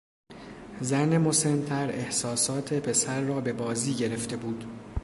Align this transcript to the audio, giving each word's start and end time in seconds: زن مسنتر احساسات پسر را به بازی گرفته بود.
زن 0.81 1.17
مسنتر 1.17 1.89
احساسات 1.89 2.73
پسر 2.73 3.21
را 3.21 3.41
به 3.41 3.53
بازی 3.53 3.93
گرفته 3.93 4.37
بود. 4.37 4.65